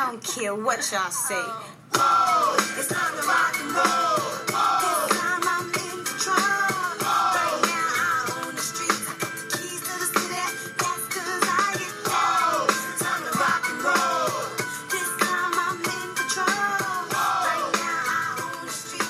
[0.00, 1.34] I don't care what y'all say.
[1.94, 4.07] Oh, it's time to rock and roll.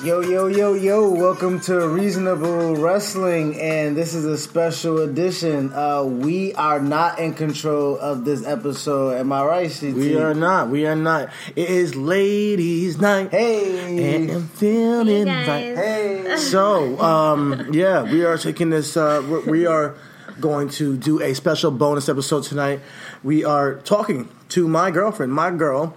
[0.09, 5.71] Yo, yo, yo, yo, welcome to Reasonable Wrestling, and this is a special edition.
[5.71, 9.17] Uh, we are not in control of this episode.
[9.19, 9.93] Am I right, CT?
[9.93, 10.69] We are not.
[10.69, 11.29] We are not.
[11.55, 13.29] It is ladies' night.
[13.29, 14.15] Hey!
[14.15, 15.45] And I'm feeling Hey, right.
[15.45, 15.77] guys.
[15.77, 16.35] Hey!
[16.39, 18.97] So, um, yeah, we are taking this.
[18.97, 19.93] Uh, we- we are
[20.41, 22.79] going to do a special bonus episode tonight.
[23.23, 25.95] We are talking to my girlfriend, my girl,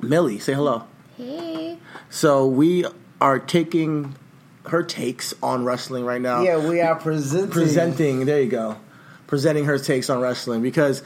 [0.00, 0.40] Milli.
[0.42, 0.84] Say hello.
[1.16, 1.78] Hey.
[2.10, 2.84] So we
[3.20, 4.14] are taking
[4.66, 6.42] her takes on wrestling right now.
[6.42, 7.50] Yeah, we are presenting.
[7.50, 8.24] presenting.
[8.26, 8.76] There you go.
[9.26, 11.02] Presenting her takes on wrestling because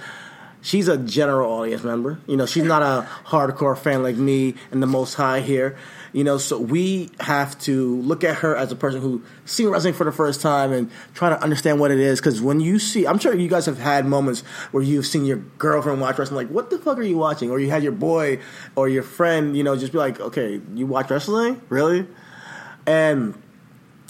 [0.60, 2.20] she's a general audience member.
[2.26, 5.76] You know, she's not a hardcore fan like me and the Most High here.
[6.12, 9.94] You know, so we have to look at her as a person who seen wrestling
[9.94, 12.20] for the first time and try to understand what it is.
[12.20, 15.38] Because when you see, I'm sure you guys have had moments where you've seen your
[15.58, 17.50] girlfriend watch wrestling, like, what the fuck are you watching?
[17.50, 18.40] Or you had your boy
[18.74, 22.06] or your friend, you know, just be like, okay, you watch wrestling, really?
[22.86, 23.34] And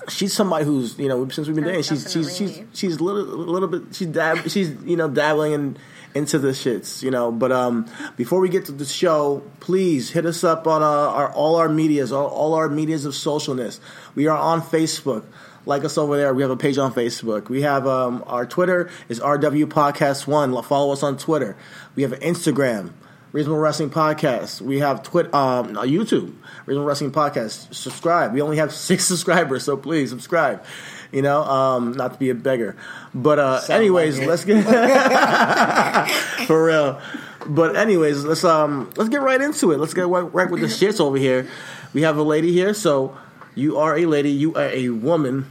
[0.08, 3.22] she's somebody who's you know since we've been dating, she's she's she's she's a little
[3.22, 5.78] a little bit she's dab she's you know dabbling in
[6.14, 7.30] into the shits you know.
[7.32, 11.32] But um, before we get to the show, please hit us up on uh, our
[11.32, 13.80] all our medias, all, all our medias of socialness.
[14.14, 15.24] We are on Facebook.
[15.66, 16.32] Like us over there.
[16.32, 17.50] We have a page on Facebook.
[17.50, 20.62] We have um, our Twitter is RW Podcast One.
[20.62, 21.58] Follow us on Twitter.
[21.94, 22.92] We have Instagram.
[23.32, 24.62] Reasonable Wrestling Podcast.
[24.62, 27.74] We have Twit, um, YouTube, Reasonable Wrestling Podcast.
[27.74, 28.32] Subscribe.
[28.32, 30.64] We only have six subscribers, so please subscribe.
[31.12, 32.76] You know, um, not to be a beggar,
[33.14, 34.62] but uh, anyways, like let's get
[36.46, 37.00] for real.
[37.46, 39.78] But anyways, let's um let's get right into it.
[39.78, 41.48] Let's get right, right with the shits over here.
[41.94, 43.16] We have a lady here, so
[43.54, 44.30] you are a lady.
[44.30, 45.46] You are a woman.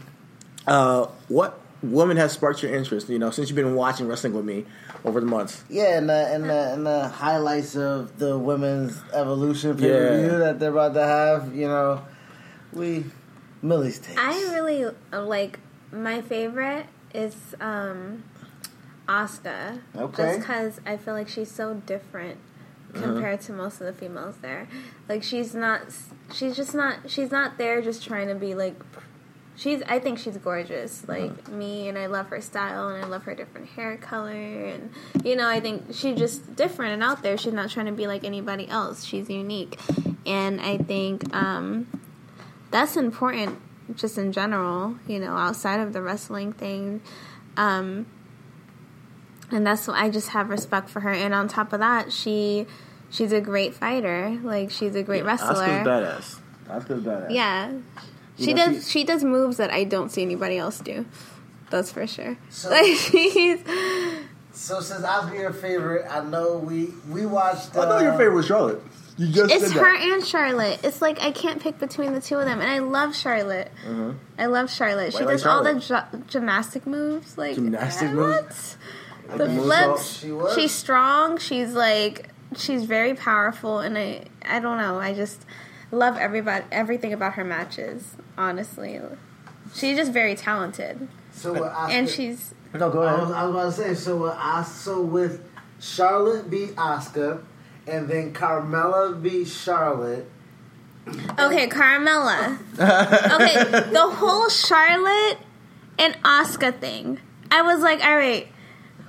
[0.68, 3.10] Uh, what woman has sparked your interest?
[3.10, 4.66] You know, since you've been watching wrestling with me
[5.06, 5.64] over the months.
[5.70, 10.32] Yeah, and the, and, the, and the highlights of the women's evolution pay per view
[10.34, 10.38] Yeah.
[10.40, 12.06] that they're about to have, you know,
[12.74, 13.06] we.
[13.68, 14.20] Milli's takes.
[14.20, 15.60] I really uh, like
[15.92, 18.24] my favorite is um
[19.08, 19.82] Asuka.
[19.96, 20.24] Okay.
[20.24, 22.38] Just because I feel like she's so different
[22.94, 24.68] compared to most of the females there.
[25.08, 25.82] Like she's not.
[26.34, 27.10] She's just not.
[27.10, 28.76] She's not there just trying to be like.
[29.56, 29.82] She's.
[29.84, 33.34] I think she's gorgeous, like me, and I love her style, and I love her
[33.34, 34.92] different hair color, and
[35.24, 37.38] you know, I think she's just different and out there.
[37.38, 39.04] She's not trying to be like anybody else.
[39.04, 39.80] She's unique,
[40.26, 41.88] and I think um,
[42.72, 43.60] that's important
[43.96, 47.02] just in general, you know, outside of the wrestling thing.
[47.56, 48.06] Um,
[49.52, 51.12] and that's why I just have respect for her.
[51.12, 52.66] And on top of that, she
[53.10, 54.38] she's a great fighter.
[54.44, 55.54] Like she's a great wrestler.
[55.54, 56.40] Asuka's badass.
[56.68, 57.32] Asuka's badass.
[57.32, 57.72] Yeah.
[58.38, 61.06] She You know, does she- she does moves that I don't see anybody else do.
[61.70, 62.38] That's for sure.
[62.50, 63.60] So- like she's
[64.52, 67.76] So since I'll be your favorite, I know we we watched.
[67.76, 68.82] Uh, I thought your favorite was Charlotte.
[69.18, 70.14] You just it's said her that.
[70.14, 70.80] and Charlotte.
[70.84, 73.72] It's like I can't pick between the two of them, and I love Charlotte.
[73.86, 74.12] Mm-hmm.
[74.38, 75.14] I love Charlotte.
[75.14, 76.12] Why she you like does all the Charlotte?
[76.12, 78.16] gi- gymnastic moves, like Gymnastic what?
[78.44, 78.78] moves?
[79.30, 80.20] The the flips.
[80.20, 80.54] She was.
[80.56, 81.38] She's strong.
[81.40, 85.00] She's like she's very powerful, and I I don't know.
[85.00, 85.46] I just
[85.92, 88.16] love everybody everything about her matches.
[88.38, 89.02] Honestly,
[89.74, 93.20] she's just very talented, So with Asuka, and she's No, go I ahead.
[93.22, 94.16] was, I was about to say so.
[94.18, 95.42] With Os, so with
[95.80, 97.42] Charlotte beat Asuka,
[97.88, 100.30] and then Carmella beat Charlotte.
[101.08, 102.60] Okay, Carmella.
[102.74, 105.38] okay, the whole Charlotte
[105.98, 107.20] and Asuka thing.
[107.50, 108.48] I was like, all right,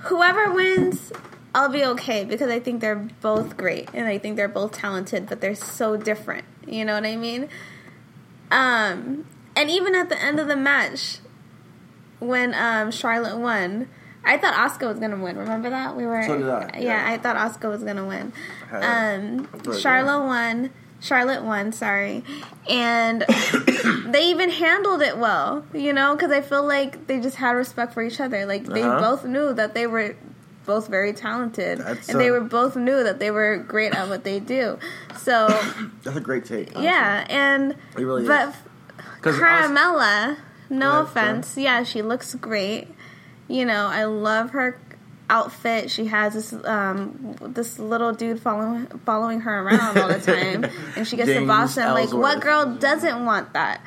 [0.03, 1.11] whoever wins,
[1.53, 5.27] I'll be okay because I think they're both great and I think they're both talented,
[5.27, 6.45] but they're so different.
[6.65, 7.49] You know what I mean?
[8.49, 9.25] Um,
[9.55, 11.17] and even at the end of the match,
[12.19, 13.89] when um, Charlotte won,
[14.23, 15.37] I thought Asuka was gonna win.
[15.37, 16.21] Remember that we were?
[16.23, 17.11] So did I, Yeah, yeah.
[17.13, 18.33] I thought Asuka was gonna win.
[18.71, 19.47] Um,
[19.79, 20.71] Charlotte won.
[21.01, 21.71] Charlotte won.
[21.71, 22.23] Sorry,
[22.69, 23.21] and
[24.07, 25.63] they even handled it well.
[25.73, 28.45] You know, because I feel like they just had respect for each other.
[28.45, 28.99] Like they Uh-huh.
[28.99, 30.15] both knew that they were
[30.65, 34.23] both very talented, That's, and they were both knew that they were great at what
[34.25, 34.77] they do.
[35.17, 35.47] So
[36.03, 36.67] That's a great take.
[36.75, 36.83] honestly.
[36.83, 38.55] yeah, and It really but is.
[39.21, 40.37] Carmella,
[40.69, 42.87] no offense, yeah, she looks great.
[43.49, 44.79] You know, I love her
[45.29, 45.91] outfit.
[45.91, 50.65] She has this um this little dude following following her around all the time,
[50.95, 51.93] and she gets to James boss him.
[51.93, 53.81] Like, what girl doesn't want that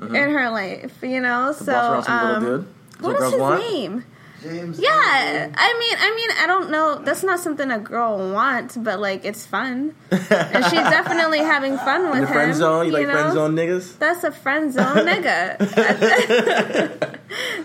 [0.00, 1.02] in her life?
[1.02, 3.60] You know, so boss around little um, what is his want?
[3.60, 4.04] name?
[4.42, 4.78] James.
[4.78, 4.88] Yeah.
[4.90, 7.00] I mean, I mean, I don't know.
[7.02, 12.04] That's not something a girl wants, but like, it's fun, and she's definitely having fun
[12.04, 12.32] with In the him.
[12.32, 13.12] friend zone, you, like know?
[13.12, 13.98] friend zone niggas?
[13.98, 15.58] That's a friend zone nigga.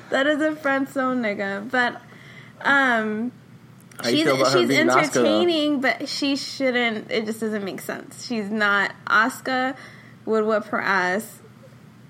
[0.10, 1.70] that is a friend zone nigga.
[1.70, 2.02] But
[2.62, 3.32] um,
[4.04, 7.12] she's feel about her she's entertaining, but she shouldn't.
[7.12, 8.26] It just doesn't make sense.
[8.26, 8.94] She's not.
[9.08, 9.76] Asuka
[10.26, 11.40] would whip her ass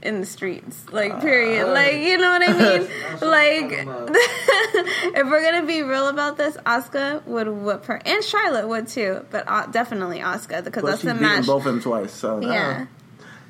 [0.03, 0.83] in the streets.
[0.91, 1.67] Like period.
[1.67, 2.81] like you know what I mean?
[3.21, 4.09] Like I'm talking about.
[4.15, 9.25] if we're gonna be real about this, Asuka would whip her, and Charlotte would too.
[9.31, 11.45] But uh, definitely Asuka because But that's she's the match.
[11.47, 12.85] both of them twice, so Yeah,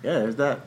[0.04, 0.62] yeah, there's that.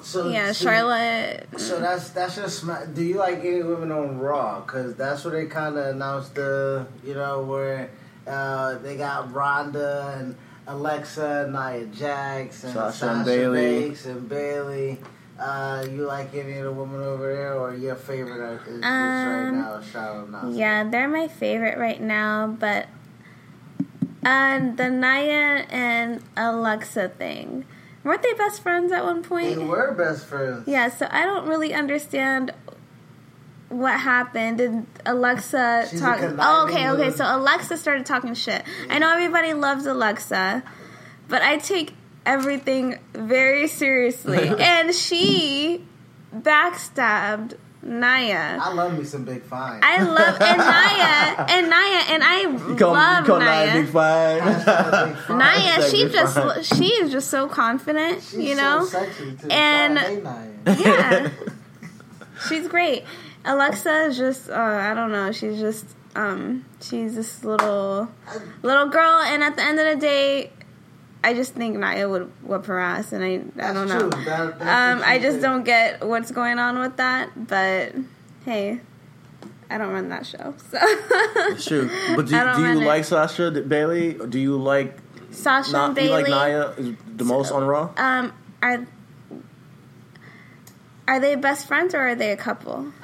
[0.00, 0.52] So, yeah.
[0.52, 1.48] so- Charlotte.
[1.58, 2.60] So that's that's just.
[2.60, 4.60] sma- Do you like any women on Raw?
[4.60, 7.90] Because that's where they kind of announced the, you know, where
[8.26, 10.36] uh, they got Ronda and
[10.68, 13.80] Alexa, Nia Jax, and Sasha Sasha, and Bayley.
[13.88, 14.98] Banks and Bayley.
[15.38, 19.48] Uh, you like any of the women over there, or your favorite artist is right
[19.48, 20.32] Um, now, Charlotte?
[20.32, 20.58] Asuka?
[20.58, 22.86] Yeah, they're my favorite right now, but
[24.24, 27.64] uh, the Nia and Alexa thing.
[28.04, 29.56] Weren't they best friends at one point?
[29.56, 30.66] They were best friends.
[30.66, 32.52] Yeah, so I don't really understand
[33.68, 34.58] what happened.
[34.58, 36.18] Did Alexa She's talk?
[36.20, 37.10] Oh, okay, okay.
[37.10, 38.62] So Alexa started talking shit.
[38.88, 40.62] I know everybody loves Alexa,
[41.28, 41.92] but I take
[42.26, 44.48] everything very seriously.
[44.58, 45.84] and she
[46.34, 48.58] backstabbed Nia.
[48.60, 49.80] I love me some Big Fine.
[49.84, 52.40] I love and Nia and Nia and I
[52.70, 53.72] You call, love you call Nia.
[53.72, 54.42] Nia Big Five.
[54.42, 55.38] Hashtag Big Fine.
[55.38, 56.62] Nia, Hashtag she Big just Fine.
[56.64, 58.84] she is just so confident, She's you know.
[58.84, 59.48] so sexy too.
[59.50, 60.76] And- I hate Nia.
[60.80, 61.30] yeah,
[62.48, 63.04] she's great.
[63.44, 65.32] Alexa is just uh, I don't know.
[65.32, 65.86] She's just
[66.16, 68.08] um she's this little
[68.62, 70.50] little girl, and at the end of the day,
[71.24, 74.10] I just think Nia would whip her ass, and I I don't know.
[74.10, 74.24] true.
[74.24, 74.62] That- that's
[75.00, 75.42] Um, I just did.
[75.42, 77.92] don't get what's going on with that, but
[78.44, 78.80] hey.
[79.70, 81.90] I don't run that show, so It's true.
[82.16, 82.86] But do, don't you run it.
[82.86, 84.14] like Sasha Bayley?
[84.14, 84.96] Do you like
[85.30, 85.86] Sasha not?
[85.88, 86.30] and Do you Bayley.
[86.30, 87.90] like Nia the most on Raw?
[87.98, 88.32] Um,
[88.62, 88.86] are
[91.08, 92.92] are they best friends or are they a couple?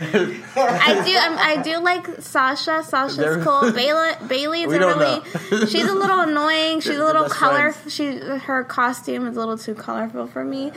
[0.00, 1.16] I do.
[1.16, 2.82] Um, I do like Sasha.
[2.82, 3.72] Sasha's They're- cool.
[3.72, 4.10] Bayley.
[4.26, 5.20] Bayley's a really.
[5.50, 5.66] know.
[5.66, 6.80] she's a little annoying.
[6.80, 7.72] She's a little color.
[7.72, 7.94] friends.
[7.94, 10.72] She her costume is a little too colorful for me.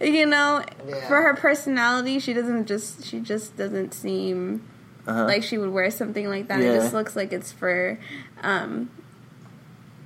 [0.00, 1.08] You know, Yeah.
[1.08, 3.04] for her personality, she doesn't just.
[3.06, 4.62] She just doesn't seem
[5.06, 5.24] Uh-huh.
[5.24, 6.60] like she would wear something like that.
[6.60, 6.72] Yeah.
[6.72, 7.98] It just looks like it's for.
[8.42, 8.90] um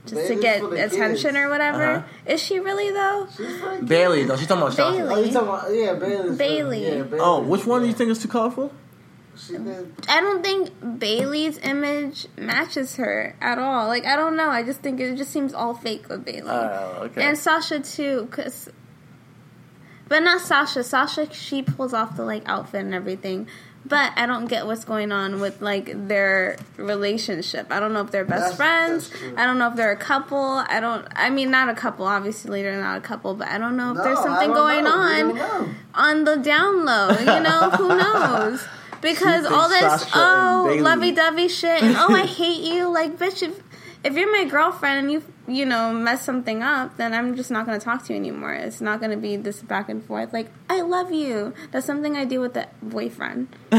[0.06, 1.36] just to get attention kids.
[1.36, 1.82] or whatever.
[1.82, 2.08] Uh-huh.
[2.26, 3.28] Is she really though?
[3.36, 4.36] She's pretty Bailey, though.
[4.36, 4.98] She's talking about Sasha.
[4.98, 5.14] Bayley.
[5.14, 6.36] Oh, you talking about yeah, Bayley.
[6.36, 6.82] Bayley.
[6.84, 7.18] Yeah, Bayley.
[7.20, 8.72] Oh, which one do you think is too colorful?
[9.36, 9.92] She did.
[10.08, 13.86] I don't think Bayley's image matches her at all.
[13.88, 14.48] Like I don't know.
[14.48, 16.50] I just think it just seems all fake with Bayley.
[16.50, 17.22] Oh, okay.
[17.22, 18.68] And Sasha too, cause,
[20.08, 20.82] but not Sasha.
[20.82, 23.48] Sasha she pulls off the like outfit and everything,
[23.90, 27.66] but I don't get what's going on with like their relationship.
[27.70, 29.10] I don't know if they're best That's- friends.
[29.10, 29.36] that's.
[29.38, 30.38] I don't know if they're a couple.
[30.38, 31.06] I don't.
[31.14, 32.06] I mean, not a couple.
[32.06, 33.34] Obviously, they're not a couple.
[33.34, 34.90] But I don't know if No, there's something going know.
[34.92, 37.10] On on the down low.
[37.10, 38.64] You know, who knows?
[39.00, 43.42] Because all this Sasha oh lovey dovey shit and oh I hate you like bitch
[43.42, 43.58] if
[44.04, 47.66] if you're my girlfriend and you you know mess something up then I'm just not
[47.66, 48.52] gonna talk to you anymore.
[48.52, 51.52] It's not gonna be this back and forth like I love you.
[51.72, 53.48] That's something I do with a boyfriend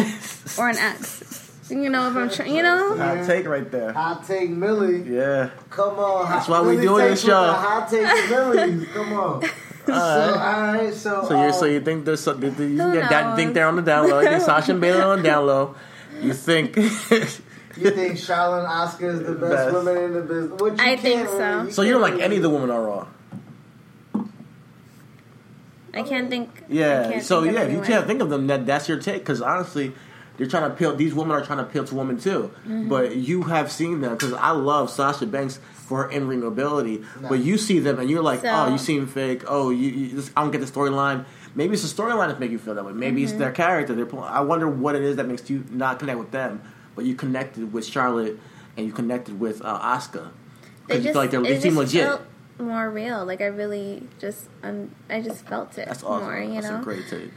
[0.58, 1.48] or an ex.
[1.70, 3.94] You know if I'm tr- you know Hot take right there.
[3.94, 5.08] Hot take Milli.
[5.08, 5.52] Yeah.
[5.70, 6.30] Come on.
[6.30, 7.42] That's why we Milli doing takes this show.
[7.42, 8.94] with the Hot take Milli.
[8.94, 9.44] Come on.
[9.86, 10.94] So, all right.
[10.94, 13.78] So, So you so um, you think there's some, you Who got think they're on
[13.78, 14.20] the down low.
[14.20, 15.76] You think Sasha and Bayley on the down low.
[16.22, 16.76] You think
[17.78, 19.74] you think Charlotte and Asuka is the best, Best.
[19.74, 20.62] women in the business?
[20.62, 21.38] Which you I think so.
[21.60, 23.08] really- so you don't like any of the women on Raw?
[25.94, 27.10] I can't think Yeah.
[27.12, 29.20] can't So think yeah, if you can't think of them, that that's your take.
[29.20, 29.92] Because honestly,
[30.38, 30.96] they're trying to appeal.
[30.96, 32.52] These women are trying to appeal to women too.
[32.64, 32.88] Mm-hmm.
[32.88, 37.04] But you have seen them because I love Sasha Banks for her in ring ability.
[37.20, 37.28] No.
[37.30, 39.44] But you see them and you're like, So- oh, you seem fake.
[39.48, 41.26] Oh, you, you just, I don't get the storyline.
[41.56, 42.94] Maybe it's the storyline that make you feel that way.
[42.94, 43.30] Maybe Mm-hmm.
[43.32, 43.94] it's their character.
[43.94, 46.62] They're, I wonder what it is that makes you not connect with them,
[46.96, 48.40] but you connected with Charlotte
[48.78, 50.32] and you connected with uh, Asuka.
[50.88, 52.06] they Because you just, feel like they're, they it seem just legit.
[52.08, 52.22] felt
[52.60, 53.26] more real.
[53.26, 56.26] Like I really just um, I just felt it That's awesome.
[56.28, 56.40] more.
[56.40, 56.80] You That's know.
[56.80, 57.32] a great take.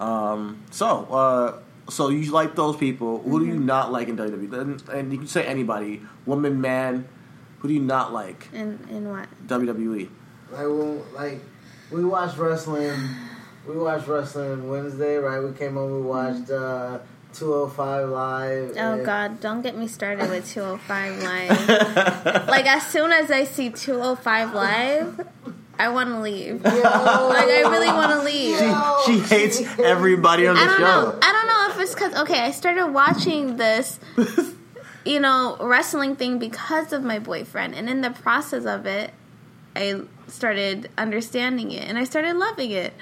[0.00, 1.58] Um, so, uh,
[1.90, 3.20] so you like those people.
[3.22, 3.66] Who do you Mm-hmm.
[3.66, 4.52] not like in WWE?
[4.60, 7.06] And, and you can say anybody, woman, man.
[7.60, 9.26] Who do you not like In in what?
[9.46, 10.08] WWE?
[10.50, 11.40] Like, when, like
[11.90, 12.92] we watched wrestling.
[13.66, 15.40] We watched wrestling Wednesday, right?
[15.40, 15.92] We came home.
[15.92, 16.98] We watched uh,
[17.32, 18.76] 205 live.
[18.78, 19.40] Oh God!
[19.40, 21.68] Don't get me started with 205 live.
[22.48, 25.26] like as soon as I see 205 live,
[25.78, 26.62] I want to leave.
[26.62, 26.70] Yo.
[26.70, 28.58] Like I really want to leave.
[29.06, 30.82] She, she hates everybody on the I don't show.
[30.82, 31.18] know.
[31.22, 33.98] I don't know if it's because okay, I started watching this,
[35.06, 39.12] you know, wrestling thing because of my boyfriend, and in the process of it,
[39.74, 42.94] I started understanding it and I started loving it.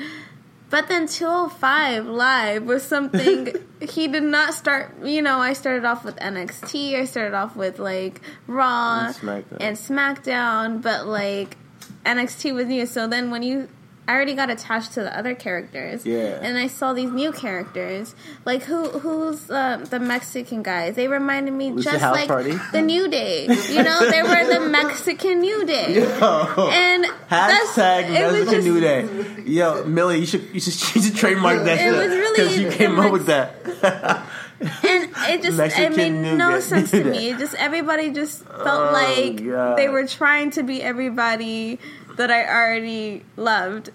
[0.73, 5.05] But then 205 live was something he did not start.
[5.05, 6.95] You know, I started off with NXT.
[6.99, 9.57] I started off with like Raw And SmackDown.
[9.61, 11.59] and SmackDown, but like
[12.07, 12.87] NXT was new.
[12.87, 13.69] So then when you,
[14.13, 16.05] I already got attached to the other characters.
[16.05, 16.39] Yeah.
[16.43, 18.15] And I saw these new characters,
[18.45, 20.97] like who who's uh, the Mexican guys?
[20.97, 22.53] They reminded me just like party?
[22.73, 23.45] the New Day.
[23.47, 25.97] You know, they were the Mexican New Day.
[26.03, 29.01] And Hashtag Mexican just- New Day.
[29.47, 32.71] Yo, Milli, you should you should, you should trademark that It was really because you
[32.71, 34.27] came up Mex- with that.
[34.63, 36.61] and it just Mexican it made no Day.
[36.61, 37.29] sense to me.
[37.31, 39.79] It just everybody just felt Oh, like God.
[39.79, 41.79] they were trying to be everybody
[42.17, 43.91] that I already loved.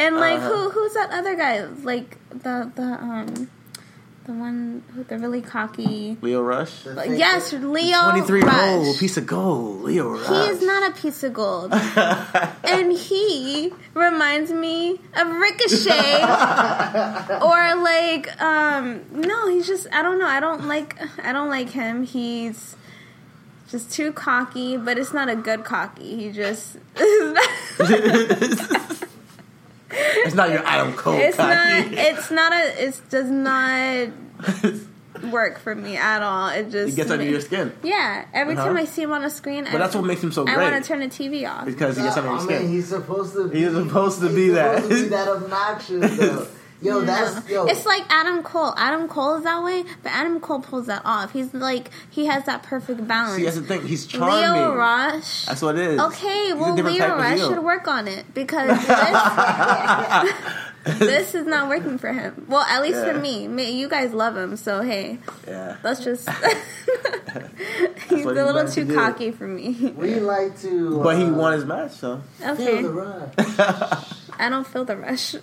[0.00, 0.48] And like Uh-huh.
[0.48, 1.64] who who's that other guy?
[1.84, 3.50] Like the the um
[4.24, 8.98] the one with the really cocky Lio Rush, The yes, Lio twenty three year old
[8.98, 9.82] piece of gold.
[9.82, 10.28] Lio Rush.
[10.28, 11.72] He is not a piece of gold.
[12.64, 16.22] and he reminds me of Ricochet.
[17.50, 20.26] or like um no, he's just I don't know.
[20.28, 22.04] I don't like I don't like him.
[22.04, 22.76] He's
[23.70, 26.16] just too cocky, but it's not a good cocky.
[26.16, 26.76] He just
[30.26, 31.14] It's not your Adam Cole.
[31.18, 31.56] It's not
[31.92, 34.08] it's not a it does not
[35.32, 36.48] work for me at all.
[36.48, 38.66] It just it gets under your skin Yeah, every Uh-huh.
[38.68, 40.82] time I see him on a screen, But that's what makes him so I want
[40.82, 41.66] to turn the TV off.
[41.66, 42.62] because he gets under your I skin.
[42.62, 43.48] mean, he's supposed to.
[43.48, 44.82] He's supposed to be he's that.
[44.82, 46.48] supposed to be that obnoxious
[46.82, 46.88] though.
[46.88, 47.66] Yo, that's yo.
[47.66, 48.74] It's like Adam Cole.
[48.76, 51.32] Adam Cole is that way, but Adam Cole pulls that off.
[51.32, 53.36] He's like he has that perfect balance.
[53.36, 53.86] See, that's the thing.
[53.86, 54.50] He's charming.
[54.50, 55.46] Lio Rush.
[55.46, 56.00] That's what it is.
[56.00, 57.48] Okay, He's well different Lio type of Rush heel.
[57.50, 58.68] should work on it because
[60.84, 62.46] this, this is not working for him.
[62.48, 63.12] Well, at least Yeah.
[63.12, 63.48] for me.
[63.48, 65.76] Me- You guys love him, so hey, Yeah.
[65.82, 66.28] let's just.
[68.08, 68.94] He's a little meant to too do.
[68.94, 69.92] cocky for me.
[69.96, 71.00] we like to.
[71.02, 74.14] But he uh, won his match, so Feel Okay, the rush.
[74.40, 75.34] I don't feel the rush.
[75.34, 75.40] you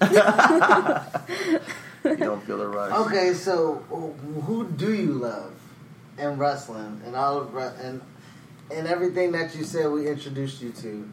[2.17, 2.91] don't feel the rush.
[3.07, 3.75] Okay, so
[4.45, 5.53] who do you love
[6.17, 8.01] in wrestling and all of re- and
[8.71, 11.09] and everything that you said we introduced you to?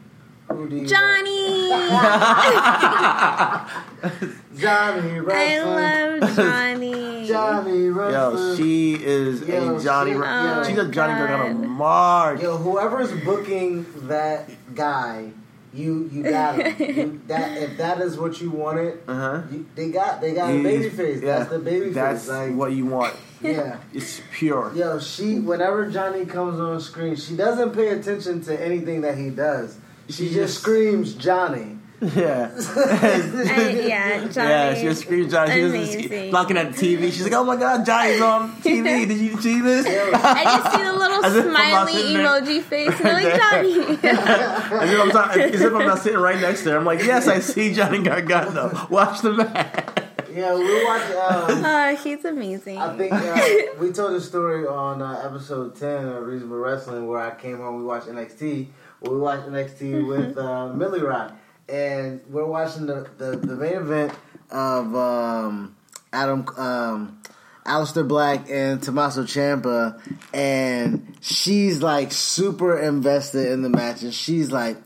[0.49, 1.89] Who do you Johnny, love?
[4.57, 6.19] Johnny I wrestling.
[6.21, 7.27] love Johnny.
[7.27, 8.57] Johnny Yo, wrestling.
[8.57, 10.11] she is Yo, a Johnny.
[10.11, 10.63] she- Ro- yo.
[10.63, 11.27] she's a Johnny God.
[11.27, 12.41] Gargano mark.
[12.41, 15.31] Yo, whoever's booking that guy,
[15.75, 16.95] you you got him.
[16.97, 19.41] you, that if that is what you wanted, Uh huh.
[19.51, 21.21] you, they got they got a baby face.
[21.21, 22.29] That's the baby That's face.
[22.29, 23.15] Like, what you want.
[23.41, 23.77] yeah.
[23.93, 24.71] It's pure.
[24.75, 29.29] Yo, she whenever Johnny comes on screen, she doesn't pay attention to anything that he
[29.29, 29.77] does.
[30.07, 31.77] She She just just- screams Johnny.
[32.15, 32.51] Yeah.
[32.53, 34.49] I, yeah, Johnny.
[34.49, 35.53] Yeah, she was screaming Johnny.
[35.53, 36.31] She was Amazing.
[36.31, 37.03] looking at the TV.
[37.05, 39.07] She's like, "Oh my God, Johnny's on TV!
[39.07, 42.13] Did you see this?" I just see the little As if I'm not smiley sitting
[42.17, 42.27] there.
[42.41, 43.97] emoji face, and I'm like Johnny.
[44.07, 46.77] As if, I'm not, as if I'm not sitting right next to her.
[46.77, 48.87] I'm like, "Yes, I see Johnny Gargano.
[48.89, 51.11] Watch the match." Yeah, we watched.
[51.11, 52.77] Um, uh, he's amazing.
[52.77, 57.21] I think uh, we told a story on uh, episode ten of Reasonable Wrestling where
[57.21, 58.67] I came home, We watched NXT.
[58.99, 61.31] Well, we watched NXT with uh, Millie Rock,
[61.67, 64.13] and we're watching the, the, the main event
[64.51, 65.75] of um,
[66.13, 66.45] Adam.
[66.57, 67.21] Um,
[67.65, 69.99] Aleister Black and Tommaso Ciampa,
[70.33, 74.77] and she's like super invested in the match, and she's like,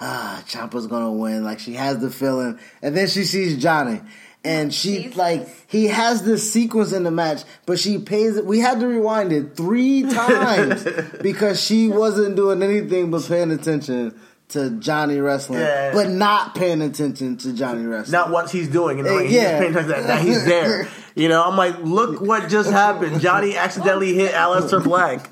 [0.00, 1.44] ah, Ciampa's gonna win.
[1.44, 4.02] Like she has the feeling, and then she sees Johnny,
[4.44, 5.16] and she Jesus.
[5.16, 8.44] like he has this sequence in the match, but she pays it.
[8.44, 10.86] We had to rewind it three times
[11.22, 14.14] because she wasn't doing anything but paying attention
[14.50, 15.92] to Johnny wrestling, Yeah.
[15.92, 18.12] but not paying attention to Johnny wrestling.
[18.12, 18.98] Not what he's doing.
[18.98, 19.42] You know, he's yeah.
[19.42, 20.88] just paying attention that, that he's there.
[21.16, 23.22] You know, I'm like, look what just happened.
[23.22, 25.26] Johnny accidentally hit Aleister Black.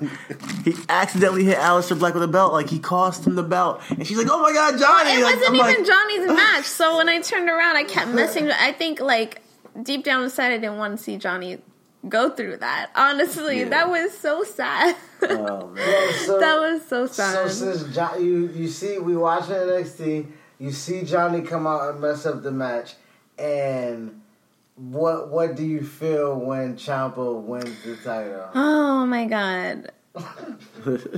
[0.63, 2.53] He accidentally hit Aleister Black with a belt.
[2.53, 5.35] Like he cost him the belt, and she's like, "Oh my God, Johnny!" it Like,
[5.35, 6.65] wasn't I'm even like, Johnny's match.
[6.65, 8.49] So when I turned around, I kept messing.
[8.49, 9.43] I think like
[9.83, 11.59] deep down inside, I didn't want to see Johnny
[12.09, 12.89] go through that.
[12.95, 13.69] Honestly, Yeah.
[13.69, 14.95] that was so sad.
[15.23, 16.13] Oh man.
[16.25, 17.33] So- that was so sad.
[17.33, 20.27] So since jo- you you see we watch NXT,
[20.59, 22.95] you see Johnny come out and mess up the match,
[23.37, 24.21] and
[24.75, 28.49] what what do you feel when Ciampa wins the title?
[28.53, 29.91] oh my god.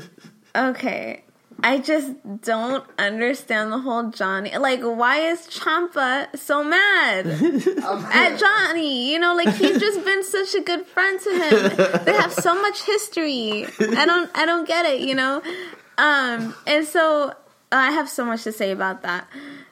[0.55, 1.23] Okay.
[1.63, 4.55] I just don't understand the whole Johnny.
[4.57, 7.25] Like, why is Ciampa so mad
[8.13, 9.11] at Johnny?
[9.11, 12.03] You know, like he's just been such a good friend to him.
[12.05, 13.65] They have so much history.
[13.79, 15.01] I don't, I don't get it.
[15.01, 15.41] You know,
[15.97, 17.33] um, and so
[17.71, 19.27] I have so much to say about that.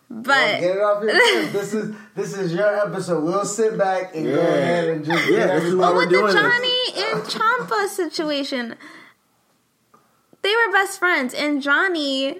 [0.09, 1.51] But Get it off your chest.
[1.53, 3.23] This is this is your episode.
[3.23, 5.77] We'll sit back and go ahead and just Yeah, this is everything.
[5.79, 6.35] what But we're with the doing this.
[6.35, 8.75] Johnny and Ciampa situation,
[10.45, 12.39] they were best friends, and Johnny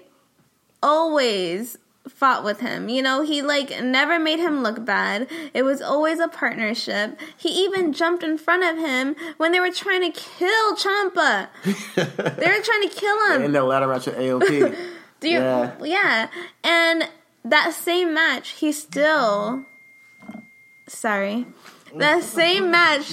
[0.82, 1.76] always
[2.08, 2.88] fought with him.
[2.88, 5.28] You know, he like never made him look bad.
[5.52, 7.18] It was always a partnership.
[7.36, 11.48] He even jumped in front of him when they were trying to kill Ciampa.
[11.96, 13.42] they were trying to kill him.
[13.42, 14.46] in the ladder match with AOP.
[15.20, 15.72] Do you, Yeah.
[15.82, 16.28] yeah.
[16.62, 17.08] And
[17.44, 19.64] that same match, he still.
[20.88, 21.46] Sorry.
[21.98, 23.10] That same match.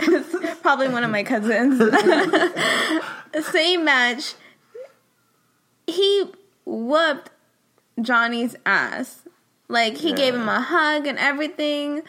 [0.00, 1.78] it's probably one of my cousins.
[1.78, 4.34] the same match.
[5.86, 6.24] He
[6.64, 7.30] whooped
[8.00, 9.22] Johnny's ass.
[9.68, 12.02] Like, he gave him a hug and everything.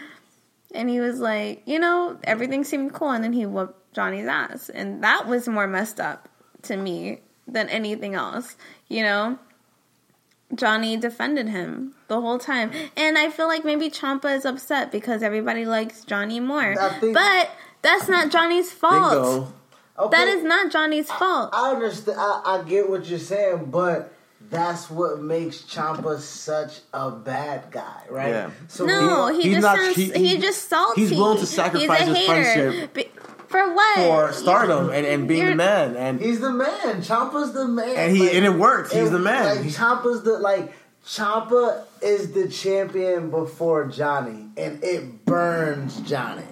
[0.73, 3.09] And he was like, you know, everything seemed cool.
[3.11, 4.69] And then he whooped Johnny's ass.
[4.69, 6.29] And that was more messed up
[6.63, 8.55] to me than anything else,
[8.87, 9.39] you know?
[10.55, 12.71] Johnny defended him the whole time.
[12.95, 16.75] And I feel like maybe Ciampa is upset because everybody likes Johnny more.
[16.99, 17.51] Think- but
[17.81, 19.49] that's not Johnny's fault.
[19.99, 21.49] Okay, That is not Johnny's fault.
[21.53, 22.19] I understand.
[22.19, 24.13] I, I get what you're saying, but
[24.49, 28.29] that's what makes Ciampa such a bad guy, right?
[28.29, 28.51] Yeah.
[28.67, 31.01] So no, he- he, he's just not- sounds, he- he's he- just salty.
[31.01, 32.43] he's willing to sacrifice He's a his hater.
[32.61, 33.09] friendship Be-
[33.47, 33.97] for what?
[33.97, 35.95] For stardom and, and being You're- the man.
[35.95, 37.01] And he's the man.
[37.01, 38.91] Ciampa's the man, and he Like, and it works.
[38.91, 39.45] He's it- the man.
[39.57, 40.71] Like Ciampa's the like
[41.05, 46.43] Ciampa is the champion before Johnny, and it burns Johnny.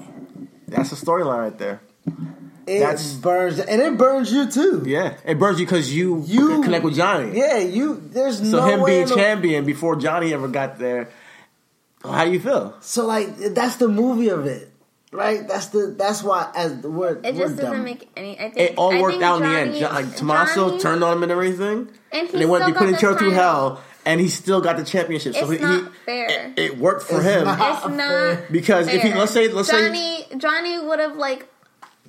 [0.68, 1.82] that's the storyline right there.
[2.68, 4.82] It That's- burns, and it burns you too.
[4.88, 7.38] Yeah, it burns you because you, You- connect with Johnny.
[7.38, 8.02] Yeah, you.
[8.12, 11.10] There's So no him way being in the- champion before Johnny ever got there,
[12.04, 12.74] how do you feel?
[12.82, 14.72] So like that's the movie of it,
[15.16, 15.48] right?
[15.48, 17.84] That's the that's why as the word It just doesn't dumb.
[17.84, 18.40] make any.
[18.40, 19.76] I think It all I worked think out in the end.
[19.76, 22.66] Johnny- Jo- Like Tommaso Johnny- turned on him and everything, and, he they went.
[22.66, 25.34] They still put in got through hell, and he still got the championship.
[25.36, 26.28] so It's he, not he- fair.
[26.30, 29.70] It, it worked for It's him not It's not because if he let's say let's
[29.70, 31.48] say Johnny Johnny would have like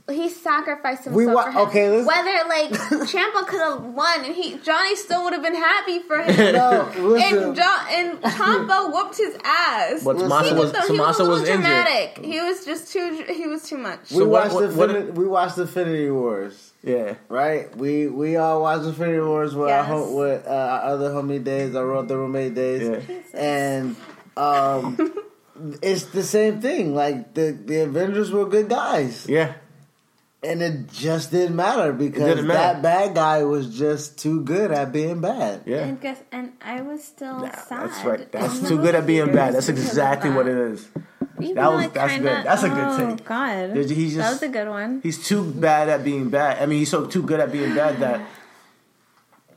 [0.08, 1.56] he sacrificed himself We wa- for him.
[1.66, 2.70] okay, let's- Whether like
[3.10, 6.54] Ciampa could have won and he Johnny still would have been happy for him.
[6.54, 7.42] No, listen.
[7.42, 10.04] and John and Ciampa whooped his ass.
[10.04, 11.70] But He Tommaso was just- he was, Tommaso a was little injured.
[11.70, 12.24] dramatic.
[12.24, 13.24] He was just too.
[13.28, 14.10] He was too much.
[14.10, 17.76] we So what- watched what- what- Infinity, we watched Infinity Wars, Yeah, right?
[17.76, 19.86] We we all watched Infinity Wars with our Yes.
[19.88, 23.16] home, with uh, our other homie days, our other roommate days, Yeah.
[23.34, 23.96] and
[24.36, 24.96] um,
[25.82, 26.94] it's the same thing.
[26.94, 29.54] Like the the Avengers were good guys, yeah.
[30.46, 32.80] And it just didn't matter because didn't matter.
[32.80, 35.62] that bad guy was just too good at being bad.
[35.66, 35.84] Yeah.
[35.84, 37.90] And guess, and I was still Nah, sad.
[37.90, 38.32] that's right.
[38.32, 39.54] That's too good at being bad.
[39.54, 40.88] That's because of exactly what it is.
[41.40, 42.44] Even That was- I that's kinda- good.
[42.46, 43.24] That's a good oh, take.
[43.26, 45.00] God, There's- he's that was a good one.
[45.02, 46.62] He's too bad at being bad.
[46.62, 48.20] I mean, he's so too good at being bad that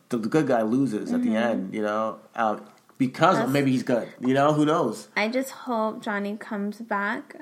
[0.10, 1.73] the, the good guy loses at the end.
[1.73, 2.62] You know, um,
[2.97, 4.10] because That's- maybe he's good.
[4.19, 5.08] You know, who knows?
[5.15, 7.36] I just hope Johnny comes back.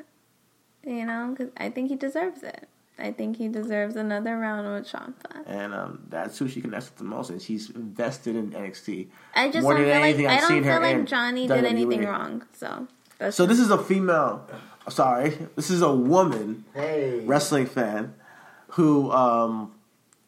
[0.85, 2.67] You know, because I think he deserves it.
[2.99, 5.43] I think he deserves another round with Ciampa.
[5.45, 9.07] And um, that's who she connects with the most, and she's invested in NXT.
[9.35, 10.95] I just More don't than feel like anything I I've don't seen her feel like
[10.95, 11.69] in Johnny did WWE.
[11.69, 12.43] anything wrong.
[12.53, 12.87] So
[13.19, 14.47] that's So this is a female.
[14.89, 18.13] Sorry, this is a woman Hey, wrestling fan
[18.69, 19.11] who.
[19.11, 19.73] Um,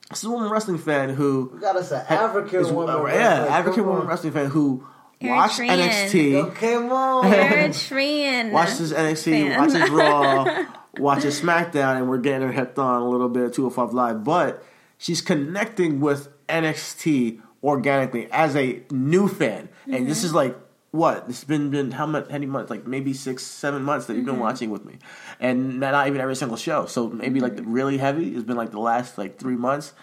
[0.10, 2.96] this is a woman wrestling fan who we got us an African is- woman.
[2.96, 3.20] uh, wrestler.
[3.22, 4.84] yeah, African Come woman wrestling fan who
[5.22, 5.30] Eritrean.
[5.36, 6.32] watched NXT.
[6.32, 7.32] Yo, Come on.
[7.32, 8.52] Eritrean.
[8.52, 9.60] watches NXT, fan.
[9.60, 10.66] watches Raw,
[11.00, 14.24] watches SmackDown, and we're getting her hipped on a little bit of 205 Live.
[14.24, 14.64] But
[14.98, 19.70] she's connecting with NXT organically as a new fan.
[19.86, 20.26] And this mm-hmm.
[20.28, 20.58] is like,
[20.92, 21.28] what?
[21.28, 22.70] This has been, been how much, many months?
[22.70, 24.44] Like maybe six, seven months that you've been mm-hmm.
[24.44, 24.98] watching with me.
[25.40, 26.86] And not even every single show.
[26.86, 29.94] So maybe like really heavy has been like the last like three months.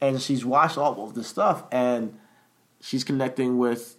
[0.00, 2.18] And she's watched all of this stuff and
[2.80, 3.98] she's connecting with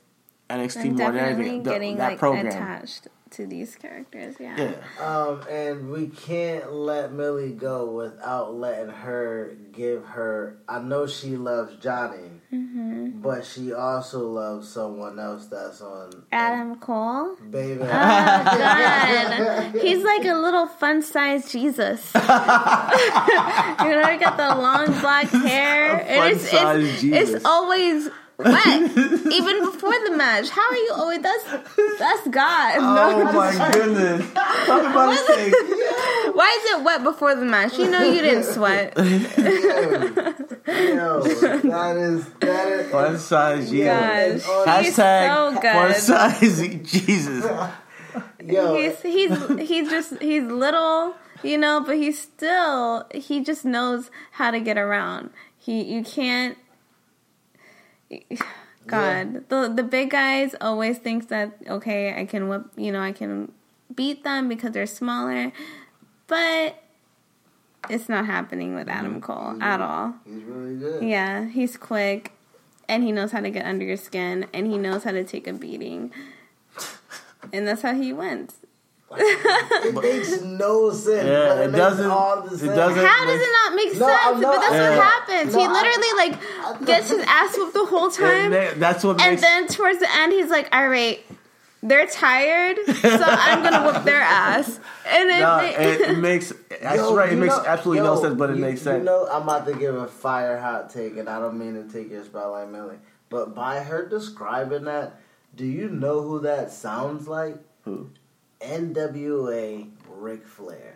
[0.49, 1.63] NXT I'm more than anything.
[1.63, 2.47] The- getting that like program.
[2.47, 4.35] attached to these characters.
[4.39, 4.55] Yeah.
[4.99, 5.05] Yeah.
[5.05, 10.57] Um, and we can't let Milli go without letting her give her.
[10.67, 13.21] I know she loves Johnny, Mm-hmm.
[13.21, 17.37] but she also loves someone else that's on Adam Cole.
[17.49, 17.79] Baby.
[17.81, 22.11] Oh God, he's like a little fun-sized Jesus.
[22.15, 22.27] you know,
[24.11, 25.95] he got the long black hair.
[25.95, 27.29] A and it's, fun-sized it's, Jesus.
[27.35, 28.09] it's always
[28.43, 28.97] wet,
[29.31, 30.49] even before the match.
[30.49, 31.21] How are you always?
[31.21, 31.43] That's
[31.99, 32.75] that's God.
[32.79, 34.33] Oh my goodness.
[34.33, 35.53] Talk about his take.
[36.35, 37.77] Why is it wet before the match?
[37.77, 38.93] You know you didn't sweat.
[40.67, 42.91] Yo, that is that is.
[42.91, 44.45] Fun size Jesus.
[44.45, 44.85] Gosh, Gosh.
[44.85, 45.95] he's Hashtag so fun good.
[45.95, 47.45] size Jesus.
[48.45, 54.09] Yo, He's he's he's just he's little, you know, but he's still he just knows
[54.31, 55.29] how to get around.
[55.57, 56.57] He you can't
[58.87, 63.11] God, the the big guys always think that okay, I can whip, you know, I
[63.11, 63.51] can
[63.93, 65.51] beat them because they're smaller,
[66.27, 66.83] but
[67.89, 69.21] it's not happening with Adam mm-hmm.
[69.21, 70.15] Cole at all.
[70.25, 71.03] He's really good.
[71.03, 72.31] Yeah, he's quick,
[72.87, 75.47] and he knows how to get under your skin, and he knows how to take
[75.47, 76.11] a beating,
[77.53, 78.57] and that's how he wins.
[79.17, 81.27] It makes no sense.
[81.27, 84.07] Yeah, but it, it doesn't- All the it doesn't- How does it not make No,
[84.07, 84.41] sense?
[84.41, 84.89] Not- but that's Yeah.
[84.97, 85.53] what happens.
[85.53, 86.13] No, he I- literally
[86.77, 88.53] like gets his ass whooped the whole time.
[88.53, 91.19] And that's what And makes then towards the end, he's like, "All right,
[91.83, 96.53] they're tired, so I'm gonna whoop their ass." And it, no, ma- it, it makes
[96.81, 97.33] that's Yo, right.
[97.33, 98.99] It makes know- absolutely no sense, but it you- makes sense.
[98.99, 101.91] You know, I'm about to give a fire hot take, and I don't mean to
[101.91, 102.97] take your spotlight, Milli.
[103.29, 105.19] But by her describing that,
[105.55, 107.57] do you know who that sounds like?
[107.85, 108.09] Who?
[108.63, 110.95] NWA Ric Flair.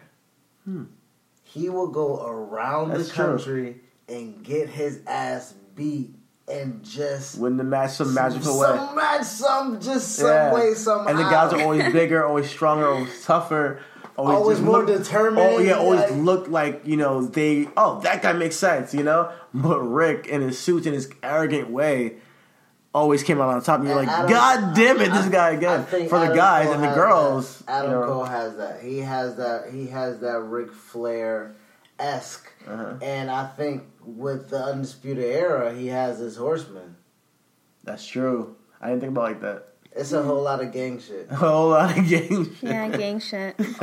[1.44, 2.98] He will go around Hmm.
[2.98, 3.26] That's the true.
[3.26, 6.16] country and get his ass beat
[6.48, 8.68] and just Win the match some magical way.
[8.68, 10.54] some match, some just some Yeah.
[10.54, 11.08] way, somehow.
[11.10, 13.80] And the guys are always bigger, always stronger, always tougher.
[14.18, 17.68] Always, Always more look- determined, Oh yeah, always like- look like you know they.
[17.76, 19.30] Oh, that guy makes sense, you know.
[19.54, 22.16] But Ric in his suit in his arrogant way
[22.96, 23.80] always came out on top.
[23.80, 25.84] And you're like, Adam- God damn it, this I- guy again.
[25.86, 27.70] think For the Adam guys Cole and the girls, that.
[27.72, 28.06] Adam you know.
[28.08, 28.82] Cole has that.
[28.82, 29.70] He has that.
[29.72, 31.56] He has that Ric Flair
[32.00, 32.94] esque, Uh-huh.
[33.02, 36.96] and I think with the Undisputed Era, he has his Horseman.
[37.84, 38.56] That's true.
[38.82, 39.68] I didn't think about it like that.
[39.98, 41.28] It's a whole lot of gang shit.
[41.32, 42.50] A whole lot of games.
[42.62, 43.56] yeah, gang shit.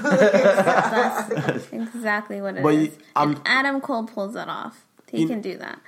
[0.00, 2.62] That's exactly what it is.
[2.62, 4.86] But you- I'm- and Adam Cole pulls that off.
[5.10, 5.78] He You- can do that.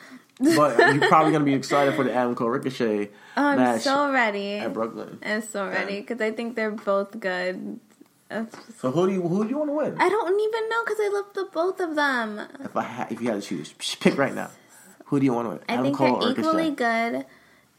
[0.41, 4.13] But you're probably gonna be excited for the Adam Cole Ricochet Oh, I'm match so
[4.13, 4.55] ready.
[4.59, 5.19] at Brooklyn.
[5.25, 7.81] I'm so ready because I think they're both good.
[8.79, 9.97] So who do you who do you want to win?
[9.99, 12.41] I don't even know because I love the both of them.
[12.63, 14.51] If I ha- if you had to choose, pick right now.
[15.07, 15.61] Who do you want to win?
[15.69, 17.25] I Adam think Cole they're equally good,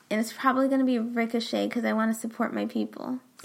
[0.10, 3.19] and it's probably going to be Ricochet because I want to support my people.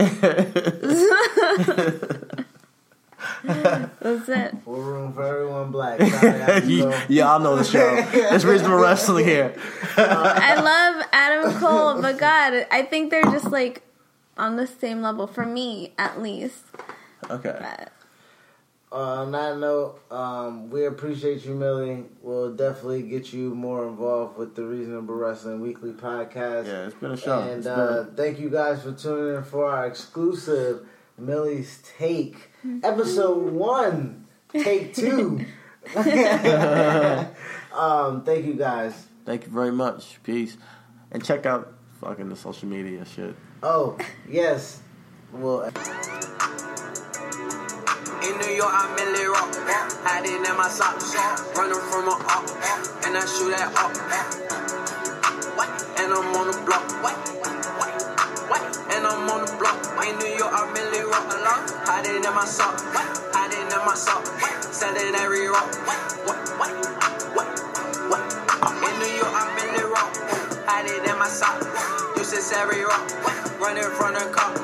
[3.45, 4.55] That's it.
[4.65, 6.01] Full room for everyone black.
[6.65, 6.95] You- Cole.
[7.09, 7.95] yeah, I know the show.
[8.13, 9.55] It's reasonable wrestling here.
[9.97, 13.83] I love Adam Cole, but God, I think they're just like
[14.37, 16.65] on the same level for me, at least.
[17.31, 17.57] Okay.
[17.59, 17.91] But
[18.93, 22.05] Uh, on that note, um, we appreciate you, Milli.
[22.23, 26.67] We'll definitely get you more involved with the Reasonable Wrestling Weekly podcast.
[26.67, 27.41] Yeah, it's been a show.
[27.41, 30.87] And uh, been- thank you guys for tuning in for our exclusive
[31.19, 32.51] Milli's Take,
[32.83, 35.45] episode one, take two.
[37.75, 39.07] um, thank you guys.
[39.25, 40.23] Thank you very much.
[40.23, 40.57] Peace.
[41.13, 43.37] And check out fucking the social media shit.
[43.63, 43.97] Oh,
[44.29, 44.81] yes.
[45.33, 45.73] Well, In
[48.39, 49.55] New York, I'm Millie Rock.
[50.05, 51.15] Hiding in my socks.
[51.57, 52.45] Running from a up.
[53.07, 53.93] And I shoot that up.
[56.01, 56.84] And I'm on the block.
[62.25, 62.81] In my sock.
[62.95, 63.05] What?
[63.35, 64.25] Hiding in my sock.
[64.73, 65.75] Selling every rock.
[65.85, 65.99] What?
[66.25, 66.41] What?
[66.57, 66.73] What?
[67.37, 68.25] What?
[68.89, 70.17] In New York, I'm Millie Rock.
[70.65, 71.61] Hiding in my sock.
[72.17, 73.11] Uses every rock.
[73.61, 74.64] Running from the cop.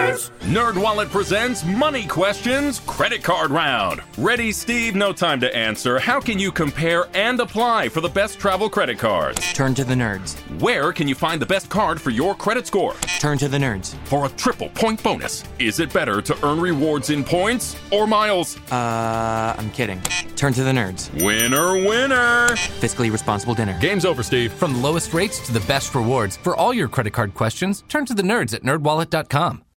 [0.00, 4.00] NerdWallet presents Money Questions Credit Card Round.
[4.16, 4.94] Ready, Steve?
[4.94, 5.98] No time to answer.
[5.98, 9.52] How can you compare and apply for the best travel credit cards?
[9.52, 10.38] Turn to the nerds.
[10.60, 12.94] Where can you find the best card for your credit score?
[13.20, 13.94] Turn to the nerds.
[14.06, 18.56] For a triple point bonus, is it better to earn rewards in points or miles?
[18.72, 20.00] Uh, I'm kidding.
[20.34, 21.12] Turn to the nerds.
[21.22, 22.48] Winner, winner!
[22.80, 23.78] Fiscally responsible dinner.
[23.80, 24.50] Game's over, Steve.
[24.54, 28.06] From the lowest rates to the best rewards, for all your credit card questions, turn
[28.06, 29.62] to the nerds at nerdwallet.com.